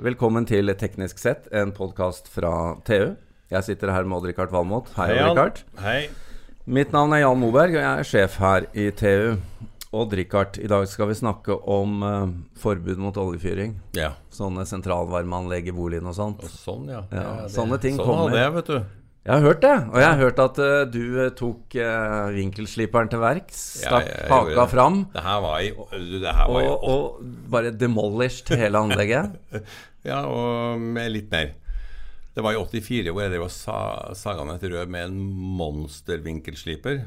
Velkommen 0.00 0.46
til 0.48 0.70
Teknisk 0.80 1.18
sett, 1.20 1.44
en 1.52 1.74
podkast 1.76 2.30
fra 2.32 2.50
TU. 2.88 3.18
Jeg 3.52 3.66
sitter 3.66 3.90
her 3.92 4.06
med 4.08 4.16
Odd-Rikard 4.16 4.52
Valmot. 4.54 4.86
Hei, 4.96 5.10
Hei 5.10 5.18
Odd-Rikard. 5.26 5.58
Hei. 5.82 5.98
Mitt 6.64 6.94
navn 6.94 7.12
er 7.12 7.20
Jan 7.26 7.36
Moberg, 7.36 7.74
og 7.76 7.82
jeg 7.82 8.04
er 8.04 8.08
sjef 8.08 8.38
her 8.40 8.64
i 8.72 8.86
TU. 8.96 9.34
Odd-Rikard, 9.92 10.56
i 10.62 10.70
dag 10.72 10.86
skal 10.88 11.10
vi 11.10 11.18
snakke 11.18 11.58
om 11.68 11.98
uh, 12.06 12.30
forbud 12.62 13.02
mot 13.02 13.18
oljefyring. 13.20 13.74
Ja. 13.98 14.14
Sånne 14.32 14.64
sentralvarmeanlegg 14.70 15.68
i 15.68 15.76
boligen 15.76 16.08
og 16.08 16.16
sånt. 16.16 16.46
Og 16.48 16.54
sånn, 16.54 16.88
ja. 16.94 17.02
Ja, 17.12 17.26
det- 17.42 17.52
sånne 17.58 17.80
ting 17.84 18.00
sånn 18.00 18.08
kommer. 18.08 18.30
hadde 18.30 18.40
jeg, 18.46 18.54
vet 18.56 18.72
du. 18.72 18.96
Jeg 19.20 19.36
har 19.36 19.42
hørt 19.44 19.60
det, 19.60 19.74
og 19.92 19.98
jeg 20.00 20.08
har 20.08 20.16
hørt 20.16 20.38
at 20.40 20.58
uh, 20.64 20.84
du 20.88 21.02
eh, 21.20 21.28
tok 21.36 21.74
uh, 21.76 22.30
vinkelsliperen 22.32 23.10
til 23.12 23.20
verks. 23.20 23.58
Stakk 23.82 24.08
ja, 24.08 24.30
haka 24.30 24.64
fram. 24.72 25.02
Det 25.12 25.24
her 25.26 25.42
var 25.44 25.58
i 25.60 25.68
det 26.22 26.32
her 26.38 26.48
var 26.48 26.64
i 26.64 26.70
Og, 26.70 26.86
og 26.88 27.50
bare 27.52 27.74
demolished 27.76 28.48
hele 28.56 28.80
anlegget. 28.80 29.36
Ja, 30.06 30.22
og 30.26 30.80
med 30.80 31.12
litt 31.12 31.30
mer. 31.32 31.52
Det 32.34 32.44
var 32.46 32.54
i 32.54 32.60
84 32.62 33.10
hvor 33.12 33.24
jeg 33.24 33.32
drev 33.34 33.42
og 33.48 33.50
sa, 33.52 33.78
saga 34.16 34.44
ned 34.46 34.62
et 34.62 34.70
rød 34.72 34.88
med 34.94 35.08
en 35.10 35.16
monstervinkelsliper. 35.58 37.02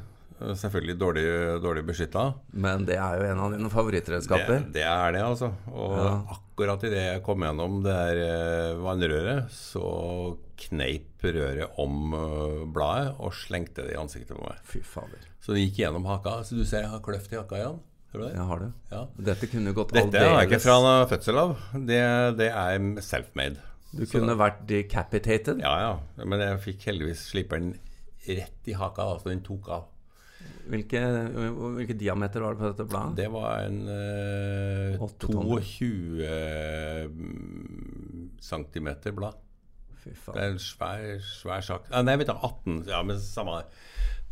Selvfølgelig 0.60 0.96
dårlig, 1.00 1.24
dårlig 1.64 1.84
beskytta. 1.88 2.24
Men 2.52 2.84
det 2.88 2.98
er 3.00 3.20
jo 3.22 3.28
en 3.30 3.40
av 3.46 3.54
dine 3.54 3.70
favorittredskaper. 3.72 4.66
det 4.76 4.84
er 4.84 5.14
det, 5.16 5.22
altså. 5.24 5.54
Og 5.72 5.94
Ja. 5.98 6.10
akkurat 6.36 6.84
idet 6.84 7.04
jeg 7.14 7.24
kom 7.24 7.40
gjennom 7.46 7.78
det 7.86 7.94
der 7.94 8.20
eh, 8.26 8.76
vannrøret, 8.84 9.48
så 9.54 10.36
kneip 10.58 11.23
røret 11.23 11.80
om 11.80 12.14
eh, 12.14 12.66
bladet 12.76 13.16
og 13.20 13.32
slengte 13.34 13.86
det 13.88 13.94
i 13.96 14.02
ansiktet 14.02 14.36
på 14.36 14.44
meg. 14.44 14.60
Fy 14.68 14.82
fader. 14.84 15.23
Så 15.42 15.54
det 15.56 15.64
gikk 15.70 15.80
gjennom 15.86 16.06
haka. 16.06 16.42
Så 16.44 16.56
du 16.60 16.66
ser 16.66 16.82
jeg 16.84 16.92
har 16.92 17.00
kløft 17.00 17.32
i 17.32 17.40
haka, 17.40 17.56
Jan. 17.64 17.80
Ser 18.13 18.22
du 18.22 18.26
det? 18.27 18.34
Jeg 18.38 18.45
har 18.45 18.59
det. 18.62 18.67
Ja. 18.94 18.99
Dette 19.26 19.48
kunne 19.49 19.72
gått 19.73 19.90
Dette 19.95 20.20
er 20.22 20.44
ikke 20.45 20.59
fra 20.62 20.92
fødsel 21.09 21.33
av. 21.42 21.56
Det, 21.73 21.97
det 22.38 22.50
er 22.53 22.83
self-made. 23.02 23.58
Du 23.94 24.03
kunne 24.09 24.36
vært 24.38 24.59
decapitated. 24.70 25.58
Ja, 25.66 25.72
ja. 25.81 25.95
Men 26.22 26.38
jeg 26.45 26.59
fikk 26.61 26.86
heldigvis 26.92 27.23
sliperen 27.31 27.72
rett 28.28 28.70
i 28.70 28.73
haka, 28.78 29.02
altså 29.16 29.30
den 29.31 29.42
tok 29.45 29.66
av. 29.73 29.83
Hvilke, 30.70 31.00
hvilke 31.80 31.95
diameter 31.97 32.42
var 32.45 32.53
det 32.53 32.59
på 32.61 32.70
dette 32.70 32.86
bladet? 32.92 33.17
Det 33.17 33.30
var 33.33 33.66
en 33.66 33.81
eh, 33.89 34.94
22 35.02 35.58
cm 35.66 35.81
centimeter 38.44 39.11
blad. 39.17 39.33
Fy 40.03 40.09
Det 40.14 40.38
er 40.38 40.53
en 40.53 40.59
svær, 40.61 41.17
svær 41.23 41.61
sak. 41.66 41.89
Ah, 41.92 42.03
nei, 42.05 42.14
vet 42.22 42.27
du, 42.30 42.33
18. 42.36 42.83
Ja, 42.92 43.02
men 43.08 43.17
samme 43.23 43.58
det. 43.64 43.67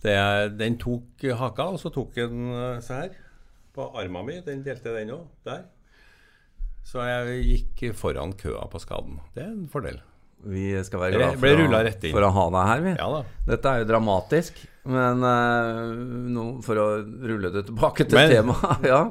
det. 0.05 0.13
er- 0.21 0.49
Den 0.49 0.77
tok 0.77 1.17
haka, 1.41 1.63
og 1.73 1.79
så 1.79 1.89
tok 1.89 2.13
den 2.15 2.51
eh, 2.53 2.79
se 2.85 2.93
her. 2.93 3.09
På 3.75 3.89
armen 3.97 4.25
min. 4.27 4.41
Den 4.45 4.63
delte 4.65 4.93
den 4.95 5.13
òg. 5.15 5.27
Der. 5.47 5.63
Så 6.83 7.03
jeg 7.05 7.43
gikk 7.45 7.91
foran 7.95 8.33
køa 8.33 8.65
på 8.71 8.79
skaden. 8.81 9.19
Det 9.35 9.43
er 9.45 9.51
en 9.53 9.67
fordel. 9.71 9.99
Vi 10.41 10.71
skal 10.83 10.99
være 11.03 11.19
glad 11.19 11.35
for, 11.37 11.45
å- 11.53 12.11
for 12.15 12.25
å 12.25 12.31
ha 12.33 12.45
deg 12.55 12.69
her, 12.71 12.79
vi. 12.87 12.93
Ja 12.97 13.09
da. 13.13 13.19
Dette 13.51 13.69
er 13.75 13.83
jo 13.83 13.89
dramatisk, 13.91 14.57
men 14.89 15.21
uh, 15.21 15.91
nå, 16.33 16.45
for 16.65 16.79
å 16.81 16.85
rulle 17.05 17.51
det 17.53 17.67
tilbake 17.67 18.07
til 18.09 18.17
Men- 18.17 18.31
temaet 18.33 18.87
ja. 18.93 19.03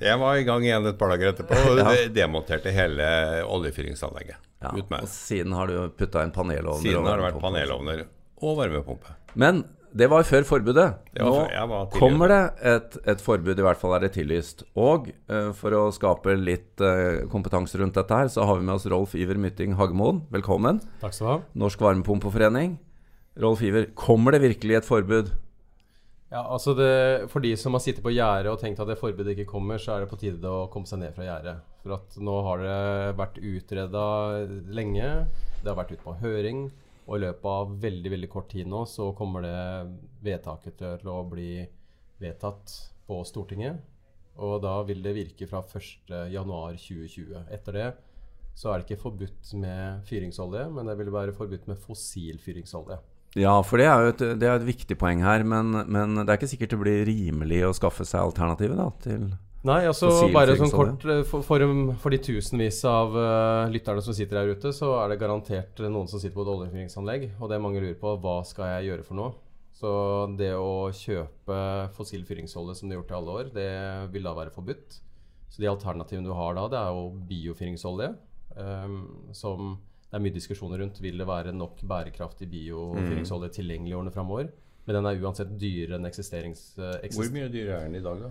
Jeg 0.00 0.16
var 0.20 0.36
i 0.36 0.44
gang 0.44 0.64
igjen 0.64 0.84
et 0.88 0.96
par 1.00 1.08
dager 1.12 1.30
etterpå 1.34 1.56
og 1.70 1.78
Ja. 1.82 1.90
de- 1.92 2.08
demonterte 2.16 2.72
hele 2.72 3.10
oljefyringsanlegget. 3.44 4.40
ja. 4.64 4.72
Ut 4.76 4.88
med. 4.92 5.04
Og 5.04 5.12
siden 5.12 5.52
har 5.56 5.68
du 5.68 5.76
putta 5.96 6.24
inn 6.24 6.32
panelovner. 6.32 6.80
Siden 6.84 7.04
har 7.08 7.20
det 7.20 7.28
vært 7.28 7.40
panelovner 7.44 8.02
og 8.40 8.56
varmepumpe. 8.58 9.14
Men 9.36 9.62
det 9.96 10.06
var 10.10 10.22
før 10.26 10.44
forbudet. 10.46 10.86
Nå 11.18 11.30
før- 11.34 11.68
var 11.70 11.88
kommer 11.94 12.30
det 12.30 12.40
et, 12.72 12.96
et 13.10 13.22
forbud, 13.24 13.58
i 13.58 13.64
hvert 13.66 13.80
fall 13.80 13.96
er 13.96 14.04
det 14.06 14.12
tillyst. 14.14 14.62
Og 14.78 15.10
uh, 15.30 15.50
for 15.56 15.74
å 15.74 15.82
skape 15.94 16.36
litt 16.38 16.82
uh, 16.84 17.26
kompetanse 17.32 17.78
rundt 17.80 17.98
dette 17.98 18.22
her, 18.22 18.30
så 18.30 18.46
har 18.46 18.60
vi 18.60 18.66
med 18.68 18.76
oss 18.76 18.86
Rolf 18.90 19.16
Iver 19.18 19.40
Mytting 19.40 19.74
Hagemoen. 19.80 20.22
Velkommen. 20.30 20.78
Takk 21.02 21.16
skal 21.16 21.26
du 21.26 21.32
ha. 21.32 21.38
Norsk 21.64 21.82
Varmepumpeforening. 21.82 22.78
Rolf 23.40 23.62
Iver, 23.66 23.90
kommer 23.98 24.36
det 24.36 24.44
virkelig 24.44 24.80
et 24.80 24.88
forbud? 24.88 25.32
Ja, 26.30 26.44
altså 26.46 26.76
det, 26.78 27.26
For 27.32 27.42
de 27.42 27.56
som 27.58 27.74
har 27.74 27.82
sittet 27.82 28.04
på 28.04 28.12
gjerdet 28.14 28.52
og 28.52 28.60
tenkt 28.62 28.78
at 28.78 28.86
det 28.86 28.98
forbudet 29.00 29.34
ikke 29.34 29.48
kommer, 29.50 29.80
så 29.82 29.96
er 29.96 30.04
det 30.04 30.10
på 30.12 30.18
tide 30.20 30.46
å 30.46 30.68
komme 30.70 30.86
seg 30.86 31.02
ned 31.02 31.16
fra 31.16 31.26
gjerdet. 31.26 31.56
For 31.82 31.96
at 31.96 32.18
nå 32.22 32.36
har 32.46 32.62
det 32.62 32.76
vært 33.18 33.40
utreda 33.42 34.04
lenge. 34.70 35.08
Det 35.58 35.66
har 35.66 35.78
vært 35.80 35.96
ute 35.96 36.04
på 36.06 36.14
høring. 36.22 36.68
Og 37.10 37.18
i 37.18 37.24
løpet 37.24 37.46
av 37.50 37.72
veldig 37.82 38.10
veldig 38.12 38.30
kort 38.30 38.52
tid 38.52 38.68
nå 38.70 38.84
så 38.86 39.08
kommer 39.18 39.42
det 39.42 39.60
vedtaket 40.22 40.76
til 40.78 41.08
å 41.10 41.24
bli 41.26 41.66
vedtatt 42.22 42.74
på 43.10 43.18
Stortinget. 43.26 43.80
Og 44.40 44.60
da 44.62 44.76
vil 44.86 45.02
det 45.02 45.16
virke 45.16 45.48
fra 45.50 45.60
1.1.2020. 45.66 47.50
Etter 47.50 47.72
det 47.76 47.88
så 48.60 48.70
er 48.70 48.80
det 48.80 48.86
ikke 48.86 49.04
forbudt 49.04 49.52
med 49.58 50.04
fyringsolje, 50.08 50.66
men 50.74 50.86
det 50.86 50.96
vil 51.00 51.10
være 51.14 51.34
forbudt 51.34 51.68
med 51.70 51.80
fossil 51.80 52.38
fyringsolje. 52.42 52.98
Ja, 53.38 53.54
for 53.62 53.78
det 53.78 53.86
er 53.86 54.02
jo 54.02 54.10
et, 54.10 54.22
er 54.42 54.56
et 54.56 54.66
viktig 54.66 54.96
poeng 54.98 55.22
her, 55.22 55.44
men, 55.46 55.70
men 55.86 56.18
det 56.18 56.28
er 56.28 56.38
ikke 56.38 56.50
sikkert 56.50 56.74
det 56.74 56.80
blir 56.82 57.04
rimelig 57.08 57.60
å 57.68 57.76
skaffe 57.76 58.04
seg 58.06 58.24
alternativet 58.26 58.78
da, 58.78 58.88
til 59.02 59.28
Nei, 59.68 59.82
altså 59.84 60.08
bare 60.32 60.54
sånn 60.56 60.70
kort 60.72 61.02
eh, 61.04 61.20
for, 61.28 61.44
for, 61.44 61.60
for 62.00 62.14
de 62.14 62.18
tusenvis 62.24 62.78
av 62.88 63.12
uh, 63.12 63.66
lytterne 63.68 64.00
som 64.00 64.16
sitter 64.16 64.40
her 64.40 64.54
ute, 64.54 64.72
så 64.72 64.94
er 65.02 65.12
det 65.12 65.18
garantert 65.20 65.82
noen 65.84 66.08
som 66.08 66.22
sitter 66.22 66.38
på 66.38 66.46
et 66.46 66.52
oljefyringsanlegg. 66.54 67.26
Og 67.42 67.52
det 67.52 67.58
mange 67.60 67.82
lurer 67.82 67.98
på, 68.00 68.14
hva 68.24 68.38
skal 68.48 68.70
jeg 68.78 68.88
gjøre 68.88 69.04
for 69.04 69.20
noe? 69.20 69.34
Så 69.76 69.90
det 70.40 70.54
å 70.56 70.88
kjøpe 70.96 71.60
fossil 71.96 72.24
fyringsolje 72.28 72.78
som 72.78 72.88
de 72.88 72.96
har 72.96 73.02
gjort 73.02 73.12
i 73.12 73.18
alle 73.20 73.36
år, 73.42 73.52
det 73.54 73.68
vil 74.16 74.26
da 74.28 74.34
være 74.36 74.52
forbudt. 74.54 74.96
Så 75.50 75.60
de 75.62 75.68
alternativene 75.68 76.28
du 76.28 76.34
har 76.36 76.56
da, 76.56 76.66
det 76.72 76.80
er 76.80 76.96
jo 76.96 77.04
biofyringsolje. 77.28 78.10
Um, 78.56 78.98
som 79.36 79.76
det 80.10 80.18
er 80.18 80.24
mye 80.24 80.34
diskusjoner 80.34 80.80
rundt. 80.82 80.98
Vil 81.04 81.20
det 81.20 81.28
være 81.28 81.52
nok 81.54 81.84
bærekraftig 81.86 82.48
biofyringsolje 82.50 83.52
tilgjengelig 83.60 83.92
i 83.92 83.98
årene 84.00 84.12
framover? 84.14 84.48
Men 84.88 84.96
den 84.96 85.06
er 85.06 85.20
uansett 85.22 85.52
dyrere 85.60 86.00
enn 86.00 86.08
eksisterings... 86.08 86.62
eh, 86.80 86.96
eksist- 87.04 87.20
Hvor 87.20 87.34
mye 87.36 87.50
dyrere 87.52 87.76
er 87.84 87.90
den 87.90 88.00
i 88.00 88.02
dag, 88.02 88.24
da? 88.24 88.30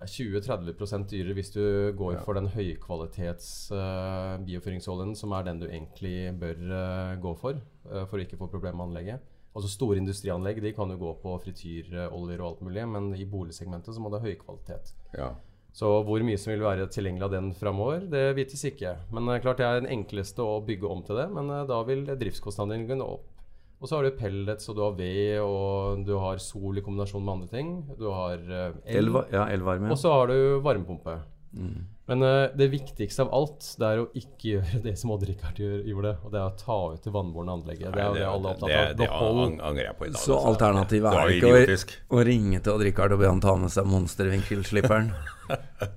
20-30% 0.00 1.08
dyrere 1.10 1.36
hvis 1.36 1.52
du 1.54 1.62
går 1.98 2.20
for 2.24 2.38
den 2.38 2.48
høykvalitets 2.52 3.48
uh, 3.74 4.40
bioføringsoljen, 4.46 5.14
som 5.18 5.34
er 5.36 5.46
den 5.46 5.62
du 5.62 5.68
egentlig 5.68 6.32
bør 6.40 6.64
uh, 6.72 7.14
gå 7.22 7.34
for 7.40 7.60
uh, 7.88 8.02
for 8.08 8.18
å 8.18 8.24
ikke 8.24 8.40
få 8.40 8.50
problemer 8.52 8.80
med 8.80 8.90
anlegget. 8.90 9.30
Altså 9.52 9.68
Store 9.68 10.00
industrianlegg 10.00 10.62
de 10.64 10.72
kan 10.76 10.90
jo 10.90 11.00
gå 11.00 11.14
på 11.22 11.34
frityroljer 11.44 12.40
og 12.40 12.46
alt 12.48 12.62
mulig, 12.64 12.84
men 12.88 13.10
i 13.16 13.28
boligsegmentet 13.28 13.94
så 13.94 14.00
må 14.00 14.12
det 14.12 14.22
ha 14.22 14.30
høy 14.30 14.38
kvalitet. 14.40 14.94
Ja. 15.16 15.34
Så 15.76 15.88
hvor 16.04 16.24
mye 16.24 16.40
som 16.40 16.52
vil 16.52 16.64
være 16.64 16.88
tilgjengelig 16.92 17.26
av 17.26 17.34
den 17.34 17.52
framover, 17.56 18.04
det 18.12 18.24
vites 18.36 18.64
ikke. 18.68 18.94
Men 19.12 19.30
klart 19.44 19.60
det 19.60 19.68
er 19.68 19.80
den 19.80 19.92
enkleste 19.92 20.44
å 20.44 20.60
bygge 20.64 20.88
om 20.88 21.04
til 21.04 21.20
det, 21.20 21.28
men 21.32 21.48
da 21.68 21.78
vil 21.88 22.04
driftskostnadene 22.10 22.88
gå 22.88 22.98
opp. 23.04 23.31
Og 23.82 23.90
så 23.90 23.98
har 23.98 24.06
du 24.06 24.14
pellets, 24.14 24.68
og 24.70 24.76
du 24.78 24.82
har 24.84 24.92
ved, 24.94 25.40
og 25.42 26.04
du 26.06 26.12
har 26.22 26.38
sol 26.38 26.78
i 26.78 26.84
kombinasjon 26.86 27.24
med 27.26 27.32
andre 27.32 27.48
ting. 27.50 27.72
Du 27.98 28.06
har 28.14 28.38
eh, 28.38 28.76
el. 28.86 29.00
elva, 29.00 29.24
ja, 29.32 29.48
elvarme? 29.50 29.90
Og 29.90 29.98
så 29.98 30.12
har 30.14 30.30
du 30.30 30.60
varmepumpe. 30.62 31.16
Mm. 31.52 31.80
Men 32.06 32.22
uh, 32.22 32.44
det 32.58 32.68
viktigste 32.72 33.24
av 33.24 33.32
alt 33.34 33.66
det 33.78 33.88
er 33.88 34.00
å 34.02 34.04
ikke 34.18 34.52
gjøre 34.52 34.80
det 34.84 34.92
som 35.00 35.10
Odd-Rikard 35.14 35.58
gjorde. 35.62 36.12
Og 36.22 36.30
det 36.30 36.38
er 36.40 36.46
å 36.46 36.54
ta 36.58 36.76
ut 36.94 37.02
det 37.02 37.14
vannbårne 37.14 37.56
anlegget. 37.58 37.88
Det 37.94 38.04
er 38.04 38.16
det 38.20 38.26
alle 38.26 38.52
er 38.52 38.54
opptatt 38.54 38.68
av. 38.68 38.94
det 39.00 39.08
angrer 39.10 39.88
jeg 39.88 39.96
på 39.98 40.06
i 40.06 40.12
dag. 40.12 40.20
Så 40.20 40.36
altså. 40.36 40.52
alternativet 40.52 41.08
Det 41.08 41.24
er 41.24 41.34
ikke 41.36 41.50
å, 41.50 41.56
idiotisk. 41.58 41.96
å 42.06 42.26
ringe 42.30 42.62
til 42.62 42.76
Odd-Rikard 42.76 43.16
og 43.16 43.24
be 43.24 43.32
han 43.32 43.42
ta 43.42 43.56
med 43.64 43.74
seg 43.74 43.90
monstervinkelslipperen? 43.90 45.10
Ja. 45.50 45.90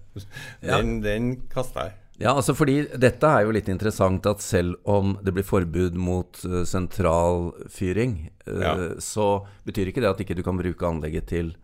Den, 0.79 0.97
den 1.03 1.25
kasta 1.51 1.89
jeg. 1.89 1.99
Ja, 2.17 2.31
altså 2.31 2.53
fordi 2.55 2.77
dette 2.97 3.27
er 3.27 3.43
jo 3.43 3.51
litt 3.51 3.67
interessant 3.67 4.25
at 4.29 4.39
selv 4.39 4.77
om 4.87 5.17
det 5.25 5.33
blir 5.35 5.43
forbud 5.43 5.97
mot 5.99 6.37
uh, 6.47 6.61
sentralfyring, 6.63 8.29
uh, 8.47 8.61
Ja. 8.61 8.73
så 9.03 9.45
betyr 9.67 9.91
ikke 9.91 10.01
det 10.01 10.09
at 10.13 10.21
ikke 10.23 10.35
du 10.37 10.43
kan 10.43 10.57
bruke 10.57 10.87
anlegget 10.87 11.27
til 11.27 11.55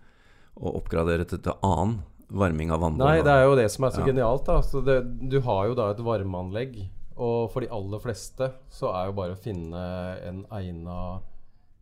å 0.60 0.74
oppgradere 0.82 1.26
til, 1.26 1.40
til 1.40 1.54
annen 1.64 2.02
varming 2.32 2.72
av 2.72 2.82
vannbånd. 2.84 3.04
Nei, 3.04 3.22
det 3.24 3.32
er 3.32 3.46
jo 3.48 3.56
det 3.56 3.70
som 3.72 3.86
er 3.86 3.92
så 3.96 4.00
Ja. 4.04 4.06
genialt. 4.12 4.46
da 4.46 4.60
så 4.62 4.84
det, 4.84 5.30
Du 5.30 5.40
har 5.42 5.68
jo 5.68 5.76
da 5.76 5.90
et 5.92 5.98
varmeanlegg, 6.04 6.90
og 7.18 7.52
for 7.52 7.62
de 7.62 7.68
aller 7.72 8.00
fleste 8.00 8.52
så 8.70 8.92
er 8.96 9.08
jo 9.08 9.14
bare 9.14 9.34
å 9.36 9.40
finne 9.40 9.82
en 10.28 10.46
egna 10.52 11.22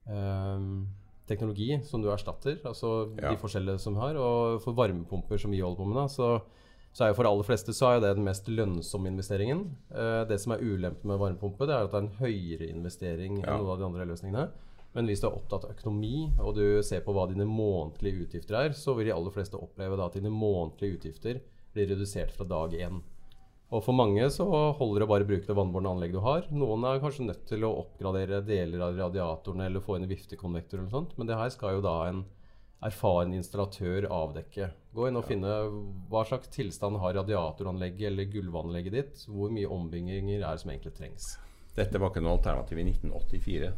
ehm, 0.09 0.85
teknologi 1.27 1.79
som 1.85 2.01
du 2.01 2.09
erstatter. 2.09 2.57
Altså 2.65 3.09
Ja. 3.21 3.29
de 3.29 3.37
forskjellige 3.37 3.79
som 3.79 3.95
har. 3.95 4.15
Og 4.15 4.61
for 4.61 4.73
varmepumper 4.73 5.39
som 5.39 5.51
vi 5.51 5.59
holder 5.61 5.77
på 5.77 5.85
med, 5.87 5.95
da, 5.95 6.05
så, 6.07 6.41
så 6.91 7.05
er 7.05 7.11
jo 7.11 7.19
for 7.19 7.27
de 7.27 7.31
aller 7.31 7.47
fleste 7.47 7.73
så 7.75 7.89
er 7.89 7.97
jo 7.97 8.01
det 8.03 8.15
den 8.17 8.25
mest 8.25 8.49
lønnsomme 8.49 9.11
investeringen. 9.11 9.61
Eh, 9.93 10.23
det 10.29 10.39
som 10.41 10.55
er 10.55 10.63
ulempen 10.63 11.11
med 11.11 11.21
varmepumpe, 11.21 11.67
det 11.69 11.75
er 11.75 11.85
at 11.85 11.93
det 11.93 11.99
er 11.99 12.07
en 12.07 12.17
høyere 12.17 12.71
investering 12.71 13.37
enn 13.43 13.61
noen 13.61 13.75
av 13.75 13.79
de 13.79 13.87
andre 13.87 14.07
løsningene. 14.09 14.47
Men 14.97 15.05
hvis 15.05 15.21
du 15.21 15.27
er 15.29 15.37
opptatt 15.37 15.67
av 15.67 15.75
økonomi, 15.75 16.31
og 16.41 16.55
du 16.57 16.81
ser 16.85 17.03
på 17.05 17.13
hva 17.13 17.27
dine 17.29 17.45
månedlige 17.45 18.25
utgifter 18.25 18.57
er, 18.63 18.73
så 18.73 18.95
vil 18.97 19.09
de 19.09 19.13
aller 19.13 19.35
fleste 19.35 19.59
oppleve 19.59 19.99
at 20.01 20.17
dine 20.17 20.33
månedlige 20.33 20.97
utgifter 20.97 21.41
blir 21.75 21.91
redusert 21.91 22.33
fra 22.33 22.47
dag 22.49 22.73
én. 22.73 23.03
Og 23.69 23.83
for 23.85 23.93
mange 23.93 24.25
så 24.33 24.47
holder 24.79 25.03
det 25.03 25.07
bare 25.11 25.25
å 25.27 25.29
bruke 25.29 25.45
det 25.45 25.55
vannbårne 25.59 25.91
anlegget 25.93 26.17
du 26.17 26.23
har. 26.25 26.47
Noen 26.49 26.87
er 26.89 27.01
kanskje 27.03 27.27
nødt 27.27 27.43
til 27.51 27.67
å 27.67 27.75
oppgradere 27.83 28.41
deler 28.41 28.81
av 28.81 28.97
radiatorene 28.97 29.67
eller 29.69 29.83
få 29.85 29.99
inn 29.99 30.09
viftekonvektor 30.09 30.79
eller 30.79 30.87
noe 30.87 30.95
sånt, 30.95 31.13
men 31.19 31.29
det 31.29 31.37
her 31.37 31.53
skal 31.53 31.77
jo 31.77 31.85
da 31.85 31.95
en 32.07 32.23
erfaren 32.85 33.33
installatør 33.35 34.07
avdekke. 34.13 34.69
Gå 34.95 35.09
inn 35.09 35.19
og 35.19 35.27
finne 35.27 35.55
hva 36.09 36.23
slags 36.27 36.51
tilstand 36.53 36.99
har 37.01 37.17
radiatoranlegget 37.19 38.07
eller 38.11 38.31
gulvanlegget 38.31 38.95
ditt. 38.95 39.25
Hvor 39.27 39.51
mye 39.53 39.69
ombygginger 39.69 40.39
er 40.39 40.47
det 40.47 40.63
som 40.63 40.73
egentlig 40.73 40.95
trengs. 40.97 41.33
Dette 41.75 42.01
var 42.01 42.11
ikke 42.11 42.23
noe 42.25 42.37
alternativ 42.39 42.79
i 42.81 42.87
1984. 42.89 43.71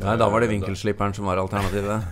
Nei, 0.00 0.14
da 0.16 0.26
var 0.32 0.40
det 0.40 0.48
vinkelslipperen 0.50 1.12
som 1.16 1.26
var 1.28 1.40
alternativet. 1.42 2.02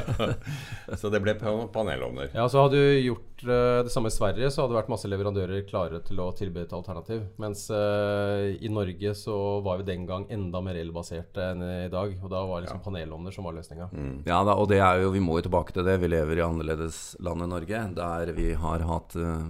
Så 1.00 1.10
det 1.12 1.20
ble 1.24 1.34
pa- 1.38 1.66
panelovner. 1.72 2.30
Ja, 2.34 2.46
så 2.48 2.62
Hadde 2.64 2.78
du 2.80 3.00
gjort 3.02 3.42
eh, 3.44 3.82
det 3.86 3.92
samme 3.92 4.08
i 4.10 4.14
Sverige, 4.14 4.48
så 4.54 4.62
hadde 4.62 4.72
det 4.74 4.78
vært 4.80 4.90
masse 4.92 5.10
leverandører 5.10 5.64
klare 5.68 6.00
til 6.06 6.20
å 6.22 6.28
tilby 6.38 6.62
et 6.62 6.72
alternativ. 6.76 7.24
Mens 7.42 7.66
eh, 7.74 8.54
i 8.64 8.70
Norge 8.72 9.12
så 9.18 9.36
var 9.66 9.80
vi 9.82 9.88
den 9.90 10.06
gang 10.08 10.26
enda 10.32 10.62
mer 10.64 10.78
elbaserte 10.80 11.50
enn 11.52 11.64
i 11.66 11.88
dag. 11.92 12.14
Og 12.22 12.30
da 12.32 12.44
var 12.48 12.64
liksom 12.64 12.80
panelovner 12.86 13.34
som 13.34 13.46
var 13.48 13.56
løsninga. 13.58 13.90
Ja 14.30 14.40
da, 14.46 14.54
og 14.56 14.70
det 14.72 14.80
er 14.80 15.02
jo, 15.04 15.12
vi 15.14 15.22
må 15.24 15.38
jo 15.40 15.46
tilbake 15.48 15.76
til 15.76 15.86
det. 15.86 15.98
Vi 16.02 16.10
lever 16.12 16.40
i 16.40 16.46
annerledeslandet 16.46 17.52
Norge, 17.52 17.82
der 18.00 18.32
vi 18.36 18.52
har 18.56 18.86
hatt 18.88 19.16
uh, 19.18 19.42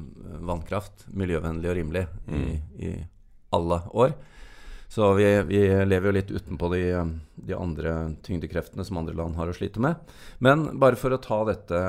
vannkraft, 0.48 1.06
miljøvennlig 1.14 1.70
og 1.70 1.78
rimelig, 1.78 2.06
i, 2.32 2.42
i 2.90 2.94
alle 3.56 3.82
år. 3.94 4.16
Så 4.88 5.08
vi, 5.18 5.26
vi 5.48 5.60
lever 5.84 6.08
jo 6.08 6.14
litt 6.14 6.30
utenpå 6.30 6.68
de, 6.72 6.82
de 7.48 7.56
andre 7.56 7.94
tyngdekreftene 8.26 8.84
som 8.86 9.00
andre 9.00 9.16
land 9.18 9.36
har 9.38 9.50
å 9.50 9.56
slite 9.56 9.82
med. 9.82 9.98
Men 10.38 10.68
bare 10.80 10.98
for 11.00 11.14
å 11.14 11.20
ta 11.22 11.40
dette, 11.48 11.80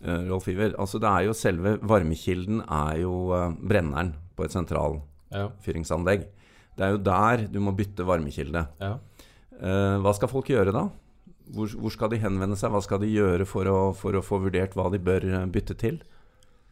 eh, 0.00 0.22
Rolf 0.30 0.48
Iver. 0.48 0.74
Altså 0.80 1.00
det 1.02 1.10
er 1.10 1.28
jo 1.28 1.36
selve 1.36 1.76
varmekilden 1.84 2.64
er 2.64 3.02
jo 3.02 3.14
eh, 3.36 3.50
brenneren 3.60 4.14
på 4.34 4.46
et 4.46 4.56
sentralfyringsanlegg. 4.56 6.26
Det 6.74 6.86
er 6.86 6.96
jo 6.96 7.02
der 7.06 7.46
du 7.52 7.60
må 7.62 7.74
bytte 7.76 8.06
varmekilde. 8.08 8.64
Ja. 8.80 8.96
Eh, 9.60 9.96
hva 10.02 10.14
skal 10.16 10.32
folk 10.32 10.48
gjøre 10.50 10.74
da? 10.74 10.88
Hvor, 11.54 11.68
hvor 11.76 11.92
skal 11.92 12.08
de 12.10 12.22
henvende 12.22 12.56
seg? 12.56 12.72
Hva 12.72 12.80
skal 12.82 13.02
de 13.04 13.12
gjøre 13.12 13.44
for 13.46 13.68
å, 13.68 13.78
for 13.94 14.16
å 14.16 14.24
få 14.24 14.40
vurdert 14.46 14.74
hva 14.78 14.88
de 14.90 14.98
bør 14.98 15.28
bytte 15.52 15.76
til? 15.78 16.00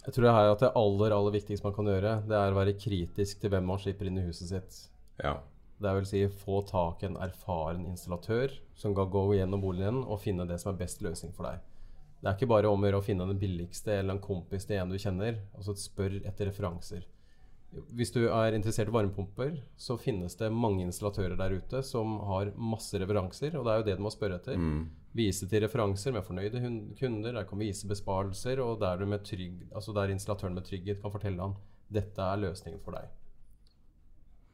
Jeg 0.02 0.16
tror 0.16 0.26
det 0.26 0.34
her 0.34 0.48
at 0.50 0.64
det 0.64 0.72
aller 0.80 1.12
aller 1.14 1.36
viktigste 1.36 1.68
man 1.68 1.74
kan 1.76 1.86
gjøre, 1.86 2.16
det 2.26 2.34
er 2.34 2.50
å 2.50 2.56
være 2.56 2.74
kritisk 2.74 3.38
til 3.38 3.52
hvem 3.52 3.68
man 3.68 3.78
slipper 3.78 4.08
inn 4.08 4.18
i 4.18 4.24
huset 4.24 4.48
sitt. 4.50 4.80
Ja. 5.22 5.38
Det 5.82 5.94
vil 5.96 6.06
si 6.06 6.22
få 6.44 6.60
tak 6.66 7.02
i 7.02 7.08
en 7.08 7.18
erfaren 7.18 7.86
installatør 7.90 8.54
som 8.78 8.94
kan 8.94 9.10
gå 9.10 9.24
gjennom 9.34 9.62
boligen 9.62 10.02
din 10.02 10.04
og 10.04 10.20
finne 10.22 10.46
det 10.46 10.60
som 10.62 10.72
er 10.72 10.82
best 10.84 11.02
løsning 11.02 11.32
for 11.34 11.48
deg. 11.48 11.62
Det 12.22 12.30
er 12.30 12.36
ikke 12.36 12.52
bare 12.52 12.70
om 12.70 12.84
å 12.86 13.02
finne 13.02 13.26
den 13.26 13.40
billigste 13.40 13.96
eller 13.98 14.14
en 14.14 14.22
kompis 14.22 14.68
til 14.68 14.78
en 14.78 14.92
du 14.92 14.98
kjenner. 14.98 15.40
Altså 15.56 15.74
spør 15.74 16.20
etter 16.22 16.46
referanser. 16.46 17.08
Hvis 17.96 18.12
du 18.12 18.26
er 18.28 18.54
interessert 18.54 18.90
i 18.92 18.94
varmepumper, 18.94 19.56
så 19.80 19.96
finnes 19.98 20.36
det 20.36 20.50
mange 20.52 20.84
installatører 20.84 21.38
der 21.40 21.56
ute 21.56 21.80
som 21.82 22.18
har 22.28 22.52
masse 22.54 23.00
referanser, 23.00 23.56
og 23.56 23.64
det 23.64 23.72
er 23.72 23.80
jo 23.80 23.86
det 23.86 23.96
du 23.96 24.04
må 24.04 24.12
spørre 24.12 24.36
etter. 24.38 24.60
Vise 25.16 25.48
til 25.48 25.64
referanser 25.64 26.12
med 26.14 26.26
fornøyde 26.26 26.60
kunder, 27.00 27.32
der 27.32 27.48
kan 27.48 27.58
vise 27.58 27.88
besparelser, 27.88 28.60
og 28.60 28.78
der, 28.84 29.00
du 29.00 29.08
med 29.08 29.24
trygg, 29.24 29.64
altså 29.72 29.96
der 29.96 30.12
installatøren 30.12 30.54
med 30.54 30.68
trygghet 30.68 31.00
kan 31.02 31.14
fortelle 31.16 31.42
han 31.42 31.56
dette 31.92 32.22
er 32.22 32.44
løsningen 32.44 32.80
for 32.84 32.96
deg. 32.96 33.08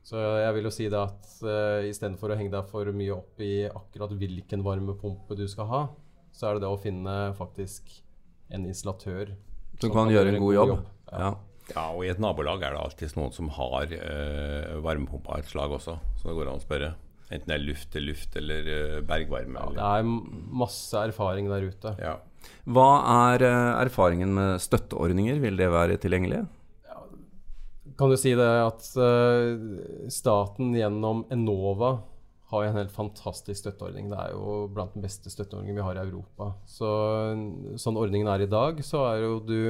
Så 0.08 0.16
jeg 0.16 0.52
vil 0.56 0.68
jo 0.68 0.72
si 0.72 0.86
det 0.88 1.00
at 1.00 1.26
uh, 1.44 1.84
istedenfor 1.84 2.32
å 2.32 2.38
henge 2.38 2.52
deg 2.54 2.68
for 2.70 2.88
mye 2.96 3.12
opp 3.12 3.42
i 3.44 3.66
akkurat 3.68 4.14
hvilken 4.16 4.62
varmepumpe 4.64 5.36
du 5.36 5.44
skal 5.50 5.68
ha, 5.68 5.82
så 6.32 6.48
er 6.48 6.56
det 6.56 6.64
det 6.64 6.70
å 6.72 6.80
finne 6.80 7.16
faktisk 7.36 7.90
en 8.54 8.64
installatør 8.64 9.34
Som 9.82 9.92
kan 9.92 10.08
gjøre 10.08 10.32
en 10.32 10.40
god 10.40 10.54
jobb. 10.56 10.72
Ja. 11.12 11.28
ja, 11.74 11.84
og 11.92 12.06
i 12.06 12.12
et 12.12 12.22
nabolag 12.22 12.64
er 12.64 12.72
det 12.72 12.80
alltid 12.86 13.18
noen 13.18 13.36
som 13.36 13.52
har 13.58 13.92
uh, 13.92 14.78
varmepumpe 14.86 15.34
av 15.34 15.44
et 15.44 15.52
slag 15.52 15.76
også, 15.76 15.98
så 16.16 16.30
det 16.30 16.38
går 16.40 16.48
an 16.54 16.62
å 16.62 16.64
spørre. 16.64 16.94
Enten 17.28 17.50
det 17.50 17.58
er 17.58 17.66
luft 17.66 17.90
til 17.92 18.08
luft 18.08 18.36
eller 18.40 18.72
uh, 18.72 18.98
bergvarme. 19.04 19.60
Ja, 19.60 19.74
det 19.76 19.90
er 19.98 20.08
masse 20.64 21.04
erfaring 21.04 21.52
der 21.52 21.68
ute. 21.68 21.96
ja. 22.00 22.16
Hva 22.64 22.90
er 23.34 23.44
uh, 23.44 23.80
erfaringen 23.82 24.32
med 24.32 24.62
støtteordninger? 24.64 25.42
Vil 25.42 25.58
det 25.60 25.68
være 25.74 25.98
tilgjengelig? 26.00 26.46
Kan 27.98 28.12
du 28.12 28.18
si 28.20 28.30
det 28.38 28.46
at 28.46 28.92
eh, 29.02 30.08
staten 30.12 30.70
gjennom 30.76 31.24
Enova 31.34 31.96
har 32.48 32.64
en 32.64 32.78
helt 32.78 32.92
fantastisk 32.94 33.60
støtteordning. 33.60 34.08
Det 34.08 34.18
er 34.22 34.32
jo 34.32 34.68
blant 34.72 34.94
den 34.94 35.04
beste 35.04 35.32
støtteordningen 35.32 35.76
vi 35.76 35.84
har 35.84 35.98
i 35.98 36.04
Europa. 36.06 36.52
Så 36.70 36.88
sånn 37.80 37.98
ordningen 38.00 38.30
er 38.32 38.44
i 38.44 38.50
dag, 38.50 38.80
så 38.86 39.04
er 39.10 39.24
jo 39.26 39.38
du 39.44 39.60